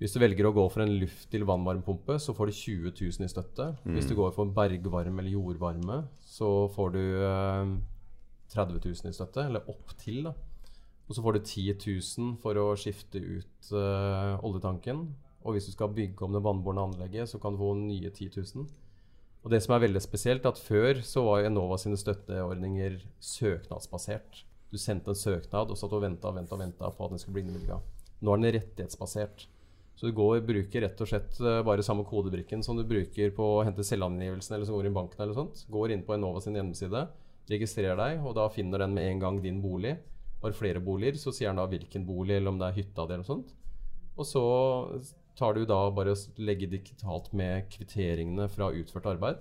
Hvis 0.00 0.14
du 0.14 0.20
velger 0.22 0.46
å 0.48 0.54
gå 0.56 0.62
for 0.72 0.80
en 0.80 0.94
luft-til-vannvarmepumpe, 0.96 2.14
så 2.16 2.32
får 2.32 2.48
du 2.48 2.52
20 2.56 2.92
000 2.96 3.26
i 3.26 3.28
støtte. 3.28 3.66
Hvis 3.84 4.06
du 4.08 4.14
går 4.16 4.30
for 4.32 4.48
bergvarme 4.48 5.20
eller 5.20 5.34
jordvarme, 5.34 5.98
så 6.24 6.70
får 6.72 6.94
du 6.94 7.02
eh, 7.20 7.72
30 8.54 8.80
000 8.80 9.10
i 9.10 9.12
støtte. 9.12 9.44
Eller 9.44 9.68
opp 9.68 9.92
til, 10.00 10.22
da. 10.24 10.32
Og 11.04 11.12
så 11.12 11.20
får 11.20 11.36
du 11.36 11.40
10 11.42 11.76
000 12.16 12.32
for 12.40 12.56
å 12.56 12.70
skifte 12.80 13.20
ut 13.20 13.72
eh, 13.76 14.40
oljetanken. 14.40 15.04
Og 15.44 15.56
hvis 15.56 15.70
du 15.70 15.72
skal 15.72 15.92
bygge 15.96 16.26
om 16.26 16.34
det 16.36 16.42
vannbårne 16.44 16.84
anlegget, 16.90 17.30
så 17.30 17.40
kan 17.40 17.54
du 17.54 17.62
få 17.62 17.72
nye 17.78 18.10
10 18.10 18.30
000. 18.36 18.66
Og 19.40 19.52
det 19.52 19.62
som 19.64 19.74
er 19.74 19.86
veldig 19.86 20.02
spesielt, 20.04 20.46
at 20.46 20.60
før 20.60 21.00
så 21.06 21.24
var 21.24 21.46
Enova 21.48 21.78
sine 21.80 21.96
støtteordninger 21.96 22.98
søknadsbasert. 23.24 24.42
Du 24.70 24.76
sendte 24.78 25.14
en 25.14 25.18
søknad 25.18 25.72
og 25.72 25.78
satt 25.80 25.94
og 25.96 26.04
venta 26.04 26.28
og 26.28 26.36
venta 26.36 26.58
og 26.86 26.98
på 26.98 27.06
at 27.06 27.14
den 27.14 27.22
skulle 27.22 27.38
bli 27.38 27.46
innvilga. 27.46 27.80
Nå 28.20 28.34
er 28.34 28.42
den 28.42 28.54
rettighetsbasert. 28.58 29.46
Så 29.96 30.08
du 30.08 30.16
går 30.16 30.44
bruker 30.48 30.84
rett 30.84 31.00
og 31.02 31.08
slett 31.08 31.40
eh, 31.44 31.62
bare 31.66 31.84
samme 31.84 32.06
kodebrikken 32.08 32.62
som 32.64 32.78
du 32.78 32.86
bruker 32.88 33.32
på 33.36 33.46
å 33.56 33.64
hente 33.66 33.84
selvangivelsen 33.84 34.56
eller 34.56 34.68
som 34.68 34.78
går 34.78 34.88
i 34.88 34.92
banken 34.96 35.24
eller 35.24 35.36
sånt. 35.36 35.64
Går 35.72 35.92
inn 35.92 36.04
på 36.06 36.14
Enova 36.16 36.40
sin 36.40 36.56
hjemmeside, 36.56 37.02
registrerer 37.50 37.98
deg, 38.00 38.22
og 38.24 38.36
da 38.38 38.46
finner 38.52 38.84
den 38.84 38.94
med 38.96 39.08
en 39.08 39.20
gang 39.24 39.40
din 39.44 39.60
bolig. 39.64 39.96
Har 40.40 40.56
flere 40.56 40.80
boliger, 40.80 41.18
så 41.20 41.34
sier 41.36 41.50
den 41.50 41.60
da 41.60 41.66
hvilken 41.68 42.06
bolig, 42.08 42.38
eller 42.38 42.52
om 42.52 42.60
det 42.60 42.70
er 42.70 42.78
hytta 42.78 43.04
di 43.04 43.16
eller 43.16 43.24
noe 43.26 43.28
sånt. 43.28 43.52
Og 44.16 44.28
så 44.28 44.44
tar 45.40 45.56
du 45.56 45.64
da 45.68 45.78
bare 45.96 46.12
og 46.14 46.40
legger 46.44 46.70
digitalt 46.72 47.32
med 47.36 47.66
kvitteringene 47.72 48.46
fra 48.52 48.68
utført 48.76 49.08
arbeid. 49.14 49.40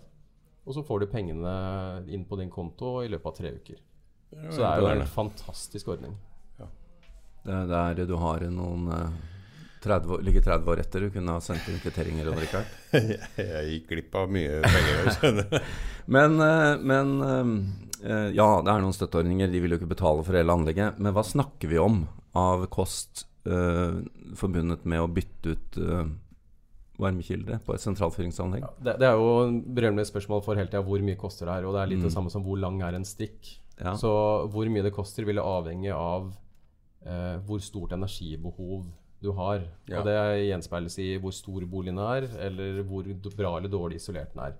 Og 0.68 0.76
så 0.76 0.84
får 0.86 1.04
du 1.04 1.12
pengene 1.12 1.52
inn 2.14 2.26
på 2.30 2.38
din 2.40 2.52
konto 2.54 3.00
i 3.04 3.10
løpet 3.12 3.30
av 3.32 3.38
tre 3.40 3.52
uker. 3.58 3.80
Så 4.54 4.62
det 4.62 4.68
er 4.70 4.84
jo 4.84 4.90
en 4.94 5.08
fantastisk 5.10 5.88
ordning. 5.96 6.16
Det 7.40 7.56
er 7.56 7.70
der 7.72 8.06
du 8.06 8.16
har 8.20 8.44
noen 8.52 8.90
eh, 8.94 9.14
30, 9.82 10.12
år- 10.12 10.24
ligger 10.28 10.44
30 10.44 10.68
år 10.74 10.82
etter 10.84 11.06
du 11.06 11.10
kunne 11.16 11.34
ha 11.38 11.42
sendt 11.42 11.70
inn 11.72 11.80
kvitteringer. 11.82 12.28
jeg. 12.36 12.66
Jeg 13.40 13.70
gikk 13.72 13.88
glipp 13.94 14.18
av 14.20 14.28
mye 14.36 14.60
penger. 14.66 15.64
Men, 16.16 16.36
eh, 16.42 16.76
men 16.84 17.16
eh, 18.04 18.30
ja, 18.36 18.48
det 18.66 18.72
er 18.74 18.84
noen 18.84 18.96
støtteordninger. 18.96 19.50
De 19.54 19.60
vil 19.64 19.72
jo 19.76 19.80
ikke 19.80 19.92
betale 19.96 20.24
for 20.28 20.36
hele 20.38 20.54
anlegget. 20.54 21.00
Men 21.00 21.16
hva 21.16 21.24
snakker 21.26 21.70
vi 21.72 21.80
om 21.82 22.04
av 22.38 22.68
kost 22.74 23.24
eh, 23.46 24.00
forbundet 24.36 24.84
med 24.90 25.00
å 25.04 25.08
bytte 25.12 25.54
ut 25.56 25.78
uh, 25.80 26.04
varmekilde 27.00 27.60
på 27.66 27.74
et 27.76 27.84
sentralfyringsanlegg? 27.86 28.66
Det, 28.84 28.98
det 29.00 29.08
er 29.08 29.16
jo 29.16 29.30
en 29.46 29.60
berømmelig 29.76 30.10
spørsmål 30.12 30.44
for 30.44 30.60
hele 30.60 30.68
tida 30.72 30.84
hvor 30.84 31.00
mye 31.06 31.20
koster 31.20 31.48
det 31.48 31.56
her. 31.60 31.68
Og 31.70 31.76
det 31.78 31.82
er 31.86 31.92
litt 31.94 32.04
det 32.04 32.12
Mm. 32.12 32.18
samme 32.18 32.32
som 32.34 32.44
hvor 32.44 32.60
lang 32.60 32.82
er 32.84 32.98
en 32.98 33.08
strikk. 33.08 33.54
Ja. 33.80 33.94
Så 33.96 34.12
hvor 34.52 34.68
mye 34.68 34.84
det 34.84 34.92
koster, 34.94 35.24
vil 35.26 35.40
avhenge 35.40 35.94
av 35.96 36.34
eh, 37.06 37.38
hvor 37.48 37.62
stort 37.64 37.94
energibehov 37.96 38.90
du 39.24 39.32
har. 39.36 39.62
Ja. 39.88 40.00
Og 40.02 40.06
det 40.08 40.18
gjenspeiles 40.50 40.98
i 41.00 41.18
hvor 41.20 41.32
stor 41.36 41.64
boligen 41.68 41.98
er, 42.00 42.28
eller 42.40 42.84
hvor 42.84 43.04
bra 43.36 43.58
eller 43.58 43.70
dårlig 43.72 43.96
isolert 44.02 44.34
den 44.36 44.44
er. 44.50 44.58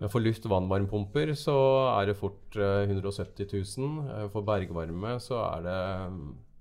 Men 0.00 0.10
for 0.10 0.22
luft- 0.22 0.44
og 0.46 0.52
vannvarmepumper 0.52 1.32
så 1.34 1.54
er 2.00 2.06
det 2.10 2.16
fort 2.18 2.54
eh, 2.58 2.86
170 2.90 3.46
000. 3.78 4.10
Eh, 4.10 4.28
For 4.34 4.42
bergvarme 4.46 5.16
så 5.22 5.38
er 5.56 5.62
det 5.62 5.78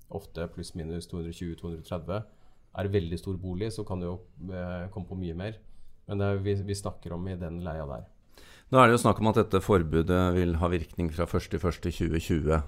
ofte 0.09 0.47
pluss-minus 0.53 1.09
220-230. 1.11 2.21
Er 2.77 2.91
veldig 2.93 3.17
stor 3.19 3.37
bolig, 3.41 3.71
så 3.73 3.85
kan 3.87 4.01
det 4.01 4.09
jo 4.09 4.19
eh, 4.53 4.87
komme 4.93 5.09
på 5.09 5.17
mye 5.19 5.35
mer. 5.37 5.57
Men 6.07 6.21
det 6.21 6.27
er, 6.27 6.41
vi, 6.45 6.55
vi 6.69 6.77
snakker 6.77 7.15
om 7.17 7.27
i 7.27 7.35
den 7.39 7.59
leia 7.65 7.87
der. 7.89 8.07
Nå 8.71 8.79
er 8.79 8.89
det 8.89 8.97
jo 8.97 9.03
snakk 9.05 9.19
om 9.21 9.29
at 9.31 9.39
dette 9.39 9.63
forbudet 9.63 10.23
vil 10.35 10.57
ha 10.61 10.69
virkning 10.71 11.09
fra 11.15 11.27
1.1.2020. 11.27 12.59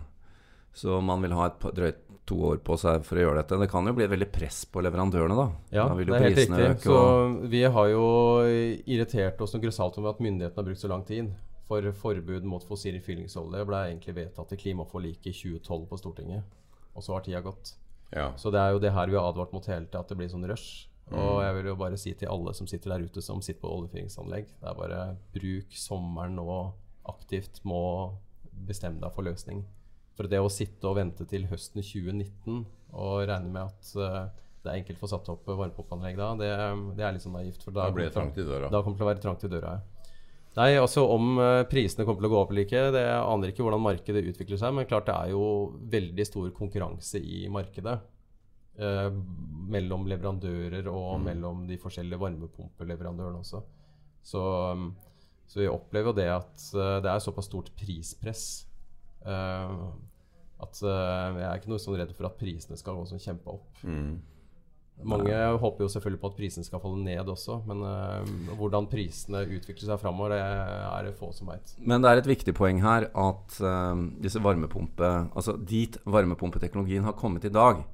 Så 0.80 1.00
man 1.04 1.24
vil 1.26 1.36
ha 1.36 1.50
et 1.50 1.66
drøyt 1.76 2.06
to 2.30 2.38
år 2.52 2.60
på 2.64 2.78
seg 2.80 3.04
for 3.08 3.18
å 3.18 3.24
gjøre 3.24 3.42
dette. 3.42 3.58
Det 3.64 3.70
kan 3.72 3.90
jo 3.90 3.96
bli 3.98 4.08
veldig 4.10 4.30
press 4.32 4.62
på 4.70 4.84
leverandørene, 4.86 5.36
da. 5.36 5.48
Ja, 5.74 5.88
da 5.90 5.98
det 5.98 6.14
er 6.14 6.26
helt 6.28 6.42
riktig. 6.44 6.68
øke. 6.70 6.84
Så 6.84 6.98
Og, 7.00 7.40
vi 7.52 7.64
har 7.66 7.90
jo 7.90 8.06
irritert 8.86 9.42
oss 9.42 9.56
noe 9.56 9.64
grassat 9.66 9.98
over 10.00 10.14
at 10.14 10.22
myndighetene 10.24 10.62
har 10.62 10.70
brukt 10.70 10.84
så 10.84 10.92
lang 10.92 11.06
tid. 11.08 11.34
For 11.70 11.86
forbud 11.94 12.48
mot 12.50 12.64
fossil 12.66 12.98
fyllingsolje 13.06 13.66
ble 13.70 13.82
egentlig 13.90 14.16
vedtatt 14.18 14.56
i 14.56 14.62
klimaforliket 14.62 15.30
i 15.30 15.36
2012 15.38 15.84
på 15.90 16.00
Stortinget. 16.02 16.56
Og 17.00 17.06
så 17.06 17.16
har 17.16 17.24
tida 17.24 17.40
gått. 17.46 17.74
Ja. 18.12 18.32
Så 18.42 18.52
det 18.52 18.60
er 18.60 18.76
jo 18.76 18.82
det 18.84 18.92
her 18.92 19.10
vi 19.10 19.18
har 19.18 19.32
advart 19.32 19.54
mot 19.56 19.66
hele 19.70 19.88
tida, 19.88 20.04
at 20.04 20.12
det 20.12 20.18
blir 20.20 20.32
sånn 20.32 20.48
rush. 20.50 20.86
Og 21.10 21.40
jeg 21.42 21.56
vil 21.58 21.72
jo 21.72 21.78
bare 21.80 21.98
si 21.98 22.12
til 22.14 22.30
alle 22.30 22.54
som 22.54 22.68
sitter 22.70 22.94
der 22.94 23.08
ute 23.08 23.22
som 23.26 23.42
sitter 23.42 23.64
på 23.64 23.72
oljefyringsanlegg, 23.80 24.52
det 24.60 24.68
er 24.70 24.78
bare 24.78 25.00
bruk 25.34 25.74
sommeren 25.74 26.38
nå 26.38 26.58
aktivt 27.10 27.64
Må 27.66 27.80
bestemme 28.54 29.02
deg 29.02 29.14
for 29.16 29.26
løsning. 29.26 29.64
For 30.20 30.30
det 30.30 30.42
å 30.44 30.52
sitte 30.52 30.86
og 30.86 31.00
vente 31.00 31.26
til 31.26 31.48
høsten 31.50 31.82
2019 31.82 32.60
og 33.00 33.24
regne 33.30 33.54
med 33.54 33.72
at 33.72 33.92
uh, 33.96 34.28
det 34.60 34.70
er 34.70 34.82
enkelt 34.82 35.00
å 35.00 35.02
få 35.06 35.10
satt 35.14 35.30
opp 35.32 35.48
varmepumpeanlegg 35.48 36.20
da, 36.20 36.34
det, 36.38 36.50
det 36.98 37.06
er 37.08 37.16
litt 37.16 37.24
sånn 37.24 37.38
naivt. 37.40 37.64
For 37.64 37.74
da, 37.74 37.88
Da 37.88 37.96
blir 37.96 38.10
det 38.10 38.14
trangt 38.18 38.38
i 38.38 38.46
døra. 38.46 38.70
Da 38.70 38.84
kommer 38.84 38.98
det 38.98 39.00
til 39.00 39.08
å 39.08 39.10
være 39.14 39.24
trangt 39.24 39.48
i 39.48 39.52
døra. 39.56 39.78
ja. 39.80 39.99
Nei, 40.58 40.72
altså 40.80 41.06
om 41.14 41.38
eh, 41.40 41.64
prisene 41.70 42.06
kommer 42.08 42.24
til 42.24 42.30
å 42.30 42.34
gå 42.34 42.40
opp 42.40 42.54
eller 42.54 42.66
ikke, 42.66 42.88
det 42.96 43.04
aner 43.06 43.52
ikke 43.52 43.64
hvordan 43.64 43.84
markedet 43.86 44.26
utvikler 44.32 44.60
seg. 44.60 44.74
Men 44.76 44.88
klart 44.90 45.08
det 45.08 45.16
er 45.16 45.34
jo 45.36 45.44
veldig 45.94 46.26
stor 46.28 46.50
konkurranse 46.58 47.22
i 47.22 47.44
markedet. 47.54 48.00
Eh, 48.80 49.10
mellom 49.70 50.08
leverandører 50.10 50.90
og 50.92 51.20
mellom 51.24 51.66
de 51.70 51.78
forskjellige 51.82 52.22
varmepumpeleverandørene 52.22 53.44
også. 53.44 53.62
Så, 54.26 54.42
um, 54.72 54.92
så 55.48 55.62
vi 55.62 55.70
opplever 55.72 56.12
jo 56.12 56.18
det 56.18 56.30
at 56.32 56.66
eh, 56.76 56.98
det 57.04 57.12
er 57.12 57.24
såpass 57.24 57.48
stort 57.50 57.72
prispress 57.80 58.44
eh, 59.26 59.78
at 60.60 60.82
eh, 60.84 61.40
jeg 61.40 61.48
er 61.48 61.62
ikke 61.62 61.72
noe 61.72 61.82
sånn 61.82 61.98
redd 62.02 62.12
for 62.18 62.30
at 62.30 62.38
prisene 62.40 62.78
skal 62.80 63.00
gå 63.00 63.08
sånn 63.10 63.24
kjempe 63.24 63.56
opp. 63.56 63.82
Mange 65.08 65.36
håper 65.62 65.86
jo 65.86 65.92
selvfølgelig 65.94 66.20
på 66.20 66.30
at 66.32 66.36
prisene 66.36 66.68
skal 66.68 66.82
falle 66.84 67.00
ned 67.06 67.30
også, 67.32 67.60
men 67.70 67.84
uh, 67.86 68.56
hvordan 68.60 68.90
prisene 68.92 69.46
utvikler 69.48 69.86
seg 69.86 70.02
framover, 70.02 70.34
det 70.36 70.40
er 70.42 71.08
det 71.08 71.14
få 71.20 71.32
som 71.36 71.52
veit. 71.52 71.72
Men 71.80 72.04
det 72.04 72.12
er 72.12 72.22
et 72.22 72.28
viktig 72.28 72.56
poeng 72.58 72.82
her 72.84 73.08
at 73.08 73.60
uh, 73.64 73.96
disse 74.20 74.42
varmepumpe 74.44 75.08
Altså 75.30 75.56
dit 75.56 75.96
varmepumpeteknologien 76.04 77.08
har 77.08 77.16
kommet 77.20 77.48
i 77.48 77.54
dag, 77.54 77.86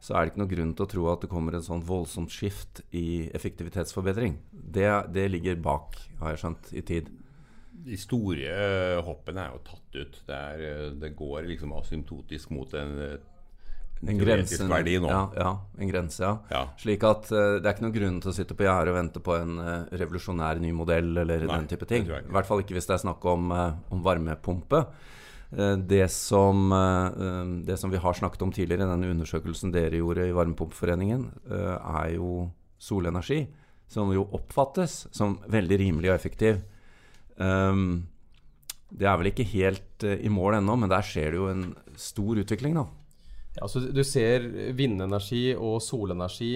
så 0.00 0.14
er 0.14 0.24
det 0.24 0.32
ikke 0.32 0.42
noe 0.44 0.52
grunn 0.54 0.74
til 0.78 0.86
å 0.86 0.90
tro 0.92 1.06
at 1.12 1.24
det 1.24 1.30
kommer 1.32 1.56
en 1.58 1.64
sånn 1.64 1.84
voldsomt 1.84 2.32
skift 2.32 2.84
i 2.96 3.28
effektivitetsforbedring. 3.34 4.38
Det, 4.52 4.88
det 5.12 5.26
ligger 5.32 5.58
bak, 5.62 5.98
har 6.20 6.34
jeg 6.34 6.44
skjønt, 6.44 6.70
i 6.72 6.84
tid. 6.86 7.10
De 7.88 7.98
store 7.98 8.46
eh, 8.46 9.00
hoppene 9.06 9.42
er 9.42 9.56
jo 9.56 9.64
tatt 9.66 9.98
ut. 9.98 10.20
Det, 10.28 10.38
er, 10.38 10.94
det 11.02 11.12
går 11.18 11.50
liksom 11.50 11.74
asymptotisk 11.78 12.54
mot 12.54 12.72
en, 12.78 12.94
en 14.00 14.12
En 14.12 14.20
grense, 14.20 14.62
verdi 14.70 14.94
nå. 15.02 15.08
Ja, 15.10 15.22
ja, 15.34 15.50
en 15.78 15.90
grense, 15.90 16.22
ja. 16.22 16.34
Ja. 16.52 16.62
Slik 16.78 17.02
at 17.06 17.30
uh, 17.32 17.58
det 17.58 17.66
er 17.66 17.74
ikke 17.74 17.86
noen 17.86 17.96
grunn 17.96 18.18
til 18.22 18.30
å 18.30 18.36
sitte 18.36 18.54
på 18.54 18.66
gjerdet 18.66 18.92
og 18.92 18.98
vente 18.98 19.22
på 19.24 19.34
en 19.34 19.58
uh, 19.58 19.70
revolusjonær 19.90 20.60
ny 20.62 20.70
modell 20.76 21.10
eller 21.24 21.46
Nei, 21.48 21.56
den 21.56 21.70
type 21.72 21.88
ting. 21.90 22.06
I 22.06 22.34
hvert 22.36 22.46
fall 22.46 22.62
ikke 22.62 22.76
hvis 22.76 22.86
det 22.86 22.94
er 22.94 23.02
snakk 23.02 23.26
om, 23.26 23.50
uh, 23.50 23.72
om 23.94 24.04
varmepumpe. 24.06 24.84
Det, 25.48 26.02
som, 26.12 26.66
det 27.64 27.78
som 27.80 27.88
vi 27.88 27.96
har 27.96 28.12
snakket 28.18 28.42
om 28.44 28.50
tidligere, 28.52 28.84
den 28.84 29.14
undersøkelsen 29.14 29.70
dere 29.72 29.96
gjorde 29.96 30.26
i 30.28 30.34
Varmepumpeforeningen, 30.36 31.22
er 31.48 32.10
jo 32.18 32.50
solenergi. 32.76 33.46
Som 33.88 34.12
jo 34.12 34.26
oppfattes 34.36 35.06
som 35.16 35.38
veldig 35.48 35.78
rimelig 35.80 36.10
og 36.10 36.18
effektiv. 36.18 36.60
Um, 37.40 38.04
det 38.92 39.08
er 39.08 39.16
vel 39.22 39.32
ikke 39.32 39.48
helt 39.54 40.04
i 40.04 40.28
mål 40.28 40.58
ennå, 40.60 40.76
men 40.84 40.92
der 40.92 41.08
skjer 41.08 41.32
det 41.32 41.40
jo 41.40 41.48
en 41.48 41.64
stor 41.96 42.44
utvikling, 42.44 42.76
da. 42.76 42.84
Ja, 43.58 43.66
så 43.68 43.80
du 43.90 44.02
ser 44.06 44.44
vindenergi 44.78 45.56
og 45.56 45.80
solenergi 45.82 46.52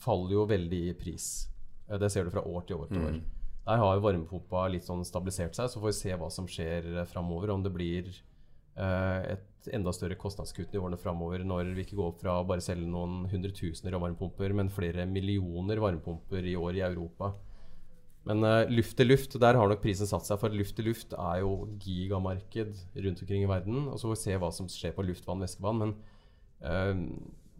faller 0.00 0.32
jo 0.38 0.46
veldig 0.48 0.82
i 0.90 0.94
pris. 0.96 1.48
Eh, 1.88 1.98
Det 2.00 2.10
ser 2.10 2.24
du 2.24 2.30
fra 2.34 2.40
år 2.44 2.66
til 2.66 2.76
år 2.80 2.88
til 2.88 2.98
år. 3.04 3.20
Der 3.66 3.78
har 3.78 3.94
jo 3.94 4.02
varmepumpa 4.02 4.64
litt 4.72 4.82
sånn 4.88 5.04
stabilisert 5.06 5.54
seg, 5.54 5.68
så 5.70 5.78
får 5.78 5.90
vi 5.92 5.98
se 6.00 6.16
hva 6.18 6.30
som 6.30 6.48
skjer 6.50 6.88
eh, 6.98 7.04
framover. 7.06 7.50
Om 7.54 7.62
det 7.62 7.72
blir 7.74 8.08
eh, 8.76 9.36
et 9.36 9.68
enda 9.76 9.92
større 9.94 10.16
kostnadskutt 10.18 10.74
i 10.74 10.78
årene 10.80 10.98
framover 10.98 11.44
når 11.46 11.68
vi 11.76 11.84
ikke 11.84 12.00
går 12.00 12.16
fra 12.18 12.40
å 12.40 12.46
bare 12.48 12.64
selge 12.64 12.88
noen 12.90 13.28
hundretusener 13.30 13.94
av 13.94 14.02
varmepumper, 14.02 14.52
men 14.52 14.72
flere 14.72 15.06
millioner 15.06 15.78
varmepumper 15.78 16.42
i 16.48 16.56
år 16.56 16.80
i 16.80 16.86
Europa. 16.88 17.34
Men 18.24 18.42
eh, 18.46 18.70
luft 18.70 18.96
til 18.96 19.08
luft, 19.12 19.38
der 19.38 19.54
har 19.58 19.68
nok 19.68 19.82
prisen 19.82 20.06
satt 20.06 20.26
seg. 20.26 20.40
For 20.40 20.48
luft 20.54 20.74
til 20.78 20.86
luft 20.90 21.12
er 21.12 21.42
jo 21.42 21.68
gigamarked 21.82 22.74
rundt 23.04 23.22
omkring 23.22 23.44
i 23.44 23.50
verden. 23.50 23.86
Og 23.90 23.98
så 23.98 24.08
får 24.08 24.16
vi 24.16 24.22
se 24.24 24.40
hva 24.42 24.50
som 24.54 24.66
skjer 24.70 24.96
på 24.96 25.06
luftvann, 25.06 25.42
væskevann. 25.42 25.78
Men 25.78 25.94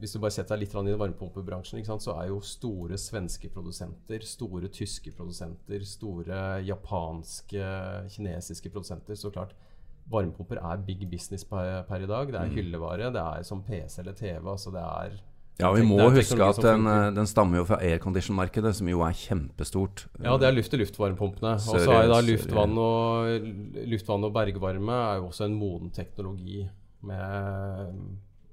hvis 0.02 0.16
du 0.16 0.18
bare 0.18 0.34
setter 0.34 0.56
deg 0.56 0.64
litt 0.64 0.72
i 0.74 0.94
varmepumpebransjen, 0.98 1.84
så 1.86 2.16
er 2.18 2.32
jo 2.32 2.40
store 2.42 2.98
svenske 2.98 3.50
produsenter, 3.54 4.24
store 4.26 4.70
tyske 4.74 5.12
produsenter, 5.14 5.84
store 5.86 6.38
japanske, 6.66 7.66
kinesiske 8.10 8.72
produsenter 8.74 9.14
Så 9.14 9.30
klart, 9.30 9.54
varmepumper 10.10 10.58
er 10.58 10.80
big 10.82 11.04
business 11.10 11.44
per, 11.46 11.84
per 11.86 12.02
i 12.02 12.08
dag. 12.10 12.32
Det 12.34 12.40
er 12.40 12.56
hyllevare. 12.56 13.12
Det 13.14 13.22
er 13.22 13.46
som 13.46 13.62
PC 13.62 14.00
eller 14.02 14.18
TV. 14.18 14.40
Altså 14.42 14.74
det 14.74 14.82
er 14.82 15.14
Ja, 15.60 15.70
vi 15.70 15.84
må 15.86 16.00
huske 16.10 16.40
at 16.42 16.58
den, 16.64 16.90
den 17.14 17.30
stammer 17.30 17.60
jo 17.60 17.64
fra 17.68 17.78
aircondition-markedet, 17.84 18.74
som 18.80 18.90
jo 18.90 19.04
er 19.06 19.14
kjempestort. 19.14 20.08
Ja, 20.18 20.34
det 20.34 20.48
er 20.48 20.58
luft-til-luft-varmepumpene. 20.58 21.54
Og 21.60 21.86
så 21.86 21.94
er 22.00 22.10
da 22.10 22.18
luftvann 22.26 22.74
og, 22.74 23.48
luftvann 23.94 24.26
og 24.26 24.34
bergvarme 24.34 24.98
er 25.12 25.22
jo 25.22 25.30
også 25.30 25.46
en 25.46 25.56
moden 25.62 25.94
teknologi 25.94 26.64
med 27.06 27.94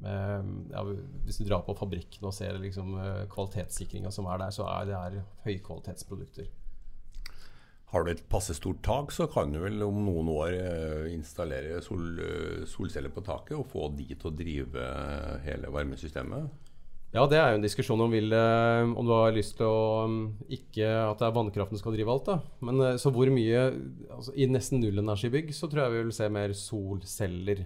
ja, 0.04 0.84
Hvis 1.26 1.42
du 1.42 1.48
drar 1.48 1.66
på 1.66 1.76
fabrikken 1.76 2.28
og 2.30 2.36
ser 2.36 2.60
liksom 2.62 2.96
eh, 3.02 3.26
kvalitetssikringa 3.32 4.12
som 4.16 4.30
er 4.32 4.40
der, 4.46 4.56
så 4.56 4.68
er 4.72 4.88
det 4.90 4.96
er 4.96 5.20
høykvalitetsprodukter. 5.48 6.48
Har 7.90 8.06
du 8.06 8.12
et 8.12 8.22
passe 8.30 8.54
stort 8.54 8.84
tak, 8.86 9.12
så 9.12 9.26
kan 9.32 9.50
du 9.52 9.64
vel 9.64 9.82
om 9.82 10.04
noen 10.06 10.30
år 10.30 10.54
eh, 10.54 11.06
installere 11.16 11.82
sol, 11.82 12.20
eh, 12.22 12.66
solceller 12.70 13.14
på 13.14 13.26
taket 13.26 13.58
og 13.58 13.66
få 13.72 13.90
de 13.98 14.12
til 14.14 14.30
å 14.30 14.36
drive 14.36 14.84
eh, 14.84 15.38
hele 15.48 15.72
varmesystemet. 15.74 16.68
Ja, 17.10 17.24
det 17.26 17.40
er 17.42 17.48
jo 17.50 17.58
en 17.58 17.64
diskusjon 17.66 18.02
om, 18.06 18.12
vil, 18.14 18.30
eh, 18.38 18.84
om 18.86 19.08
du 19.08 19.14
har 19.16 19.34
lyst 19.34 19.56
til 19.58 19.66
å 19.66 20.06
um, 20.06 20.20
Ikke 20.46 20.86
at 20.86 21.18
det 21.18 21.26
er 21.26 21.34
vannkraften 21.34 21.80
som 21.80 21.82
skal 21.82 21.96
drive 21.98 22.14
alt, 22.14 22.30
da. 22.30 22.36
Men 22.62 22.84
eh, 22.86 23.00
så 23.02 23.10
hvor 23.14 23.32
mye 23.34 23.64
altså, 24.14 24.36
I 24.38 24.46
nesten 24.52 24.84
nullenergibygg 24.84 25.50
så 25.58 25.66
tror 25.66 25.88
jeg 25.88 25.96
vi 25.96 26.04
vil 26.04 26.14
se 26.14 26.30
mer 26.30 26.54
solceller. 26.54 27.66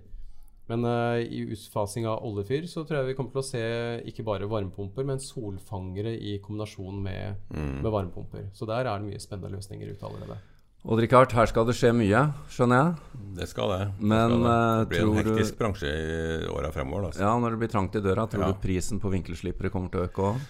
Men 0.69 0.85
uh, 0.87 1.19
i 1.19 1.41
utfasing 1.51 2.05
av 2.07 2.21
oljefyr 2.23 2.63
så 2.71 2.85
tror 2.87 3.01
jeg 3.01 3.09
vi 3.11 3.15
kommer 3.17 3.31
til 3.35 3.41
å 3.41 3.47
se 3.49 3.63
ikke 4.07 4.23
bare 4.23 4.47
varmepumper, 4.47 5.03
men 5.03 5.19
solfangere 5.19 6.13
i 6.15 6.37
kombinasjon 6.39 7.01
med, 7.03 7.35
med 7.51 7.91
varmepumper. 7.91 8.45
Så 8.55 8.65
der 8.69 8.85
er 8.87 8.99
det 9.03 9.09
mye 9.09 9.19
spennende 9.19 9.51
løsninger 9.57 9.91
ute 9.91 10.07
allerede. 10.07 10.37
Odd-Rikard, 10.83 11.31
her 11.31 11.47
skal 11.47 11.63
det 11.67 11.75
skje 11.79 11.93
mye, 11.95 12.21
skjønner 12.51 12.79
jeg. 12.81 13.19
Det 13.37 13.45
skal 13.47 13.69
det. 13.71 13.81
det, 13.87 14.03
Men, 14.03 14.33
skal 14.33 14.43
det. 14.43 14.55
eh, 14.55 14.79
det 14.79 14.87
blir 14.89 15.03
en 15.03 15.19
hektisk 15.19 15.53
du- 15.53 15.59
bransje 15.61 15.91
i 15.91 16.47
åra 16.51 16.71
fremover. 16.75 17.05
Da, 17.11 17.23
Ja, 17.23 17.35
når 17.39 17.51
det 17.55 17.59
blir 17.61 17.71
trangt 17.71 17.95
i 17.95 18.01
døra, 18.03 18.25
tror 18.27 18.43
Ja. 18.43 18.51
du 18.51 18.59
prisen 18.59 18.99
på 18.99 19.11
vinkelslipere 19.13 19.69
kommer 19.71 19.89
til 19.91 20.01
å 20.01 20.07
øke 20.09 20.27
òg? 20.31 20.41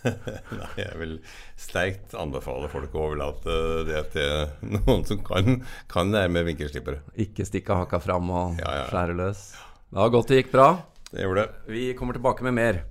Nei, 0.60 0.68
jeg 0.78 0.98
vil 1.00 1.16
sterkt 1.60 2.14
anbefale 2.18 2.68
folk 2.72 2.94
å 2.96 3.02
overlate 3.08 3.56
det 3.88 4.02
til 4.14 4.70
noen 4.78 5.04
som 5.08 5.20
kan, 5.26 5.60
kan 5.92 6.12
det 6.14 6.24
med 6.32 6.46
vinkelslippere. 6.48 7.02
Ikke 7.20 7.44
stikke 7.48 7.76
haka 7.82 8.00
fram 8.02 8.30
og 8.32 8.60
Ja, 8.62 8.72
ja. 8.82 8.86
skjære 8.92 9.16
løs. 9.18 9.42
Det 9.90 9.98
var 10.00 10.14
godt 10.14 10.30
det 10.32 10.40
gikk 10.42 10.52
bra. 10.54 10.68
Det 11.10 11.24
gjorde 11.26 11.42
det. 11.44 11.74
Vi 11.74 11.84
kommer 11.98 12.14
tilbake 12.16 12.46
med 12.46 12.54
mer. 12.56 12.82